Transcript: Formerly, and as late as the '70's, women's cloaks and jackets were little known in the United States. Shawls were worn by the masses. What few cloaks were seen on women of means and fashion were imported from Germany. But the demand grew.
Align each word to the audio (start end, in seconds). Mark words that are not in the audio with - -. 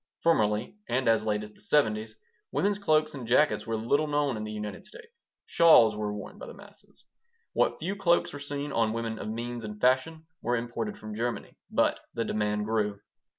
Formerly, 0.23 0.77
and 0.89 1.07
as 1.07 1.25
late 1.25 1.43
as 1.43 1.51
the 1.51 1.59
'70's, 1.61 2.15
women's 2.51 2.79
cloaks 2.79 3.13
and 3.13 3.27
jackets 3.27 3.67
were 3.67 3.75
little 3.75 4.07
known 4.07 4.35
in 4.35 4.43
the 4.43 4.51
United 4.51 4.83
States. 4.83 5.25
Shawls 5.45 5.95
were 5.95 6.11
worn 6.11 6.39
by 6.39 6.47
the 6.47 6.55
masses. 6.55 7.05
What 7.53 7.77
few 7.77 7.95
cloaks 7.95 8.33
were 8.33 8.39
seen 8.39 8.71
on 8.71 8.93
women 8.93 9.19
of 9.19 9.29
means 9.29 9.63
and 9.63 9.79
fashion 9.79 10.25
were 10.41 10.57
imported 10.57 10.97
from 10.97 11.13
Germany. 11.13 11.55
But 11.69 11.99
the 12.15 12.25
demand 12.25 12.65
grew. 12.65 12.99